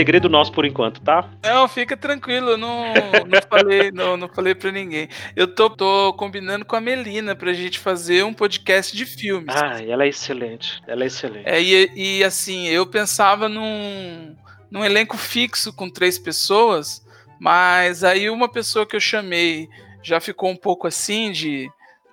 segredo 0.00 0.30
nosso 0.30 0.50
por 0.50 0.64
enquanto, 0.64 0.98
tá? 1.02 1.28
Não, 1.42 1.68
fica 1.68 1.94
tranquilo, 1.94 2.56
não, 2.56 2.94
não 3.28 3.42
falei, 3.46 3.90
não, 3.92 4.16
não 4.16 4.28
falei 4.30 4.54
pra 4.54 4.72
ninguém. 4.72 5.10
Eu 5.36 5.46
tô, 5.46 5.68
tô 5.68 6.14
combinando 6.14 6.64
com 6.64 6.74
a 6.74 6.80
Melina 6.80 7.36
pra 7.36 7.52
gente 7.52 7.78
fazer 7.78 8.24
um 8.24 8.32
podcast 8.32 8.96
de 8.96 9.04
filmes. 9.04 9.54
Ah, 9.54 9.78
ela 9.86 10.04
é 10.04 10.08
excelente. 10.08 10.80
Ela 10.86 11.04
é 11.04 11.06
excelente. 11.06 11.46
É, 11.46 11.60
e, 11.60 11.90
e 11.94 12.24
assim, 12.24 12.66
eu 12.68 12.86
pensava 12.86 13.46
num, 13.46 14.34
num 14.70 14.82
elenco 14.82 15.18
fixo 15.18 15.70
com 15.70 15.90
três 15.90 16.18
pessoas, 16.18 17.06
mas 17.38 18.02
aí 18.02 18.30
uma 18.30 18.48
pessoa 18.50 18.86
que 18.86 18.96
eu 18.96 19.00
chamei 19.00 19.68
já 20.02 20.18
ficou 20.18 20.48
um 20.48 20.56
pouco 20.56 20.86
assim 20.86 21.30
de 21.30 21.70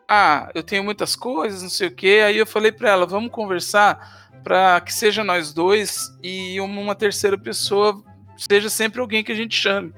ah, 0.07 0.49
eu 0.55 0.63
tenho 0.63 0.83
muitas 0.83 1.15
coisas, 1.15 1.61
não 1.61 1.69
sei 1.69 1.87
o 1.87 1.91
quê. 1.95 2.21
Aí 2.25 2.37
eu 2.37 2.45
falei 2.47 2.71
para 2.71 2.89
ela, 2.89 3.05
vamos 3.05 3.31
conversar 3.31 4.29
para 4.43 4.79
que 4.81 4.93
seja 4.93 5.23
nós 5.23 5.51
dois 5.53 6.09
e 6.23 6.59
uma 6.61 6.95
terceira 6.95 7.37
pessoa 7.37 8.01
seja 8.37 8.69
sempre 8.69 9.01
alguém 9.01 9.23
que 9.23 9.31
a 9.31 9.35
gente 9.35 9.55
chame. 9.55 9.93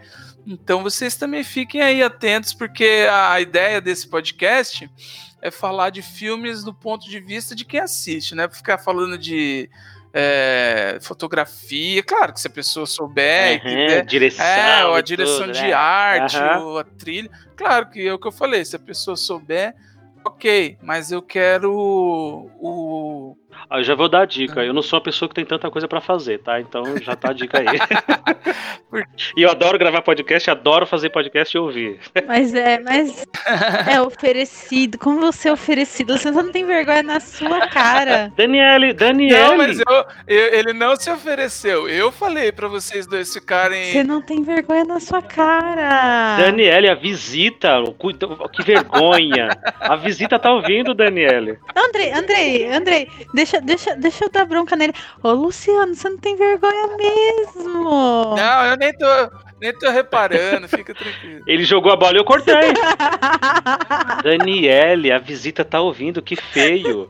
Então 0.47 0.81
vocês 0.81 1.15
também 1.15 1.43
fiquem 1.43 1.81
aí 1.81 2.01
atentos, 2.01 2.53
porque 2.53 3.05
a 3.11 3.39
ideia 3.39 3.79
desse 3.79 4.07
podcast 4.07 4.89
é 5.41 5.51
falar 5.51 5.89
de 5.91 6.01
filmes 6.01 6.63
do 6.63 6.73
ponto 6.73 7.07
de 7.07 7.19
vista 7.19 7.53
de 7.55 7.63
quem 7.63 7.79
assiste, 7.79 8.33
né? 8.33 8.49
Ficar 8.49 8.77
falando 8.79 9.17
de 9.17 9.69
é, 10.11 10.97
fotografia, 11.01 12.01
claro 12.01 12.33
que 12.33 12.41
se 12.41 12.47
a 12.47 12.49
pessoa 12.49 12.85
souber, 12.87 13.61
uhum, 13.63 14.05
direção, 14.05 14.43
é, 14.45 14.97
a 14.97 15.01
direção 15.01 15.41
tudo, 15.41 15.51
de 15.53 15.61
né? 15.61 15.73
arte, 15.73 16.37
Uhum. 16.37 16.63
ou 16.63 16.79
a 16.79 16.83
trilha, 16.83 17.29
claro 17.55 17.89
que 17.89 18.07
é 18.07 18.13
o 18.13 18.17
que 18.17 18.27
eu 18.27 18.31
falei, 18.31 18.65
se 18.65 18.75
a 18.75 18.79
pessoa 18.79 19.15
souber, 19.15 19.75
ok, 20.25 20.77
mas 20.81 21.11
eu 21.11 21.21
quero 21.21 21.73
o, 21.73 23.37
Ah, 23.69 23.79
eu 23.79 23.83
já 23.83 23.95
vou 23.95 24.09
dar 24.09 24.21
a 24.21 24.25
dica. 24.25 24.63
Eu 24.63 24.73
não 24.73 24.81
sou 24.81 24.97
uma 24.97 25.03
pessoa 25.03 25.27
que 25.29 25.35
tem 25.35 25.45
tanta 25.45 25.69
coisa 25.69 25.87
pra 25.87 26.01
fazer, 26.01 26.39
tá? 26.39 26.59
Então 26.59 26.97
já 26.97 27.15
tá 27.15 27.29
a 27.29 27.33
dica 27.33 27.59
aí. 27.59 27.65
e 29.39 29.43
eu 29.43 29.49
adoro 29.51 29.77
gravar 29.79 30.01
podcast, 30.01 30.49
adoro 30.51 30.85
fazer 30.85 31.09
podcast 31.09 31.55
e 31.55 31.59
ouvir. 31.59 31.99
Mas 32.27 32.53
é, 32.53 32.79
mas 32.79 33.25
é 33.89 34.01
oferecido. 34.01 34.97
Como 34.97 35.19
você 35.21 35.47
é 35.49 35.53
oferecido? 35.53 36.17
Você 36.17 36.29
não 36.29 36.51
tem 36.51 36.65
vergonha 36.65 37.03
na 37.03 37.19
sua 37.19 37.67
cara. 37.67 38.31
Daniele, 38.35 38.93
Daniele. 38.93 39.33
Não, 39.41 39.57
mas 39.57 39.79
eu, 39.79 40.05
eu- 40.27 40.53
ele 40.53 40.73
não 40.73 40.95
se 40.95 41.09
ofereceu. 41.09 41.87
Eu 41.87 42.11
falei 42.11 42.51
pra 42.51 42.67
vocês 42.67 43.07
dois 43.07 43.33
ficarem. 43.33 43.91
Você 43.91 44.03
não 44.03 44.21
tem 44.21 44.43
vergonha 44.43 44.83
na 44.83 44.99
sua 44.99 45.21
cara. 45.21 46.37
Daniele, 46.37 46.89
a 46.89 46.95
visita. 46.95 47.79
o 47.79 47.93
cu- 47.93 48.09
Que 48.51 48.63
vergonha. 48.63 49.49
A 49.79 49.95
visita 49.95 50.37
tá 50.37 50.51
ouvindo, 50.51 50.93
Daniele. 50.93 51.57
Andrei, 51.75 52.11
Andrei, 52.11 52.67
Andrei, 52.71 53.07
deixa, 53.33 53.61
deixa, 53.61 53.95
deixa 53.95 54.25
eu 54.25 54.29
dar 54.29 54.45
bronca 54.45 54.75
nele. 54.75 54.93
Ô, 55.23 55.31
Luciano, 55.31 55.95
você 55.95 56.09
não 56.09 56.17
tem 56.17 56.35
vergonha 56.35 56.87
mesmo. 56.97 58.35
Não, 58.35 58.65
eu 58.65 58.77
nem 58.77 58.91
tô, 58.93 59.05
nem 59.61 59.73
tô 59.73 59.89
reparando, 59.89 60.67
fica 60.67 60.93
tranquilo. 60.93 61.43
Ele 61.45 61.63
jogou 61.63 61.91
a 61.91 61.95
bola 61.95 62.13
e 62.13 62.17
eu 62.17 62.23
cortei. 62.23 62.53
Daniele, 64.23 65.11
a 65.11 65.17
visita 65.17 65.63
tá 65.65 65.81
ouvindo, 65.81 66.21
que 66.21 66.35
feio. 66.35 67.09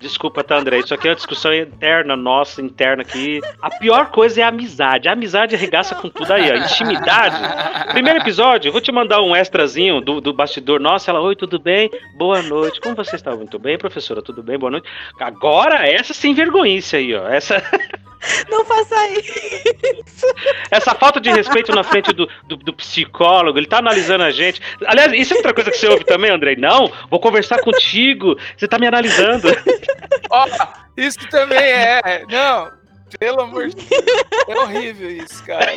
Desculpa, 0.00 0.44
tá, 0.44 0.56
André? 0.56 0.78
Isso 0.78 0.94
aqui 0.94 1.08
é 1.08 1.10
uma 1.10 1.16
discussão 1.16 1.52
interna 1.52 2.16
nossa, 2.16 2.62
interna 2.62 3.02
aqui. 3.02 3.40
A 3.60 3.68
pior 3.68 4.10
coisa 4.10 4.40
é 4.40 4.44
a 4.44 4.48
amizade. 4.48 5.08
A 5.08 5.12
amizade 5.12 5.56
arregaça 5.56 5.94
com 5.94 6.08
tudo 6.08 6.32
aí, 6.32 6.50
ó. 6.52 6.54
Intimidade. 6.54 7.36
Primeiro 7.92 8.20
episódio, 8.20 8.70
vou 8.70 8.80
te 8.80 8.92
mandar 8.92 9.20
um 9.22 9.34
extrazinho 9.34 10.00
do, 10.00 10.20
do 10.20 10.32
bastidor. 10.32 10.78
Nossa, 10.78 11.10
ela, 11.10 11.20
oi, 11.20 11.34
tudo 11.34 11.58
bem? 11.58 11.90
Boa 12.16 12.42
noite. 12.42 12.80
Como 12.80 12.94
você 12.94 13.16
está? 13.16 13.34
Muito 13.34 13.58
bem, 13.58 13.76
professora? 13.76 14.22
Tudo 14.22 14.40
bem? 14.40 14.56
Boa 14.56 14.70
noite. 14.70 14.88
Agora, 15.18 15.88
essa 15.88 16.14
sem 16.14 16.32
vergonhice 16.32 16.96
aí, 16.96 17.14
ó. 17.14 17.28
Essa, 17.28 17.60
Não 18.50 18.64
faça 18.64 19.08
isso. 19.10 19.32
Falta 21.08 21.20
de 21.20 21.30
respeito 21.30 21.74
na 21.74 21.82
frente 21.82 22.12
do, 22.12 22.28
do, 22.46 22.56
do 22.56 22.72
psicólogo, 22.74 23.58
ele 23.58 23.66
tá 23.66 23.78
analisando 23.78 24.24
a 24.24 24.30
gente. 24.30 24.60
Aliás, 24.86 25.12
isso 25.14 25.32
é 25.32 25.36
outra 25.36 25.54
coisa 25.54 25.70
que 25.70 25.78
você 25.78 25.88
ouve 25.88 26.04
também, 26.04 26.30
Andrei? 26.30 26.54
Não, 26.54 26.92
vou 27.10 27.18
conversar 27.18 27.60
contigo. 27.60 28.36
Você 28.56 28.68
tá 28.68 28.78
me 28.78 28.86
analisando. 28.86 29.48
Ó, 30.30 30.46
isso 30.96 31.18
também 31.30 31.58
é. 31.58 32.22
Não, 32.28 32.70
pelo 33.18 33.40
amor 33.40 33.68
de 33.68 33.76
Deus. 33.76 34.02
É 34.48 34.58
horrível 34.58 35.10
isso, 35.10 35.42
cara. 35.44 35.72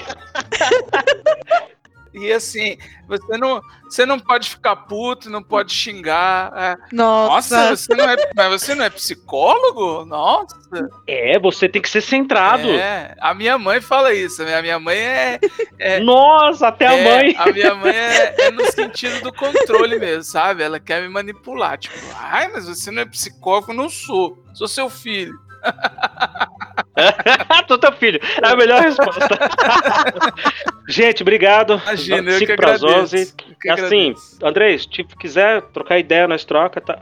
E 2.14 2.32
assim, 2.32 2.78
você 3.08 3.38
não, 3.38 3.62
você 3.86 4.06
não 4.06 4.20
pode 4.20 4.50
ficar 4.50 4.76
puto, 4.76 5.30
não 5.30 5.42
pode 5.42 5.74
xingar. 5.74 6.52
é. 6.56 6.76
Nossa. 6.92 7.70
Nossa, 7.70 7.76
você 7.76 7.96
não, 7.96 8.10
é, 8.10 8.16
mas 8.36 8.62
você 8.62 8.76
não 8.76 8.84
é 8.84 8.90
psicólogo? 8.90 10.06
Nossa. 10.06 10.60
É, 11.08 11.40
você 11.40 11.70
tem 11.70 11.82
que 11.82 11.90
ser 11.90 12.02
centrado. 12.02 12.70
É, 12.70 13.16
a 13.20 13.34
minha 13.34 13.58
mãe 13.58 13.80
fala 13.80 14.14
isso. 14.14 14.44
A 14.44 14.62
minha 14.62 14.80
mãe 14.80 14.98
é. 14.98 15.40
é- 15.80 16.00
Nossa, 16.00 16.68
até 16.68 16.88
a 16.88 16.98
é, 16.98 17.04
mãe. 17.04 17.36
A 17.38 17.52
minha 17.52 17.76
mãe 17.76 17.96
é, 17.96 18.48
é 18.48 18.52
no 18.52 18.70
sentido 18.72 19.22
do 19.22 19.34
controle 19.34 19.98
mesmo, 19.98 20.24
sabe? 20.24 20.64
Ela 20.64 20.80
quer 20.80 21.02
me 21.02 21.10
manipular. 21.10 21.78
Tipo, 21.78 21.96
ai, 22.16 22.50
mas 22.52 22.68
você 22.68 22.92
não 22.92 23.02
é 23.02 23.06
psicólogo? 23.06 23.74
Não 23.74 23.90
sou. 23.90 24.38
Sou 24.54 24.68
seu 24.68 24.90
filho. 24.90 25.40
Tô 27.68 27.78
teu 27.78 27.92
filho. 27.94 28.20
É 28.44 28.48
a 28.48 28.56
melhor 28.56 28.82
resposta. 28.82 29.30
Gente, 30.92 31.22
obrigado. 31.22 31.82
Imagina, 31.86 32.32
eu 32.32 32.40
que 32.40 32.46
5 32.46 32.56
pras 32.56 32.84
agradeço. 32.84 33.16
11. 33.16 33.34
Eu 33.50 33.56
que 33.56 33.70
Assim, 33.70 33.86
agradeço. 33.86 34.46
André, 34.46 34.78
se 34.78 34.88
tipo, 34.90 35.18
quiser 35.18 35.62
trocar 35.74 36.00
ideia, 36.00 36.28
nós 36.28 36.44
troca, 36.46 36.82
tá. 36.82 37.00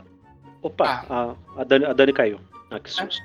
Opa, 0.61 1.05
a, 1.09 1.61
a 1.61 1.63
Dani, 1.63 1.85
a 1.85 1.94
Dani 1.94 2.13
caiu. 2.13 2.39
Ah, 2.69 2.79
que 2.79 2.91
susto. 2.91 3.23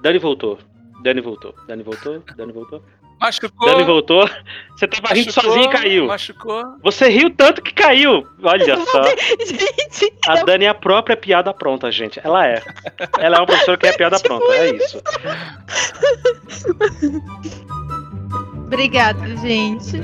Dani 0.00 0.18
voltou. 0.18 0.58
Dani 1.02 1.20
voltou. 1.20 1.54
Dani 1.68 1.82
voltou. 1.82 2.22
Dani 2.36 2.52
voltou. 2.52 2.82
Machucou. 3.20 3.68
Dani 3.68 3.84
voltou. 3.84 4.28
Você 4.70 4.88
tava 4.88 5.14
rindo 5.14 5.26
machucou, 5.26 5.44
sozinho 5.44 5.66
e 5.66 5.70
caiu. 5.70 6.06
Machucou. 6.06 6.64
Você 6.82 7.08
riu 7.08 7.30
tanto 7.30 7.62
que 7.62 7.72
caiu. 7.72 8.26
Olha 8.42 8.76
só. 8.86 9.04
Gente, 9.04 10.12
A 10.26 10.42
Dani 10.42 10.64
é 10.64 10.68
a 10.68 10.74
própria 10.74 11.16
piada 11.16 11.54
pronta, 11.54 11.92
gente. 11.92 12.20
Ela 12.24 12.48
é. 12.48 12.60
Ela 13.20 13.36
é 13.36 13.40
uma 13.40 13.46
professora 13.46 13.76
que 13.76 13.86
é 13.86 13.92
piada 13.92 14.18
pronta. 14.18 14.46
É 14.52 14.74
isso. 14.74 15.00
obrigada, 18.72 19.36
gente. 19.36 20.02